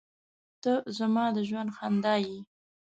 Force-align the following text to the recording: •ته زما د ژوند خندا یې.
•ته 0.61 0.73
زما 0.97 1.25
د 1.35 1.37
ژوند 1.49 1.69
خندا 1.77 2.15
یې. 2.25 2.37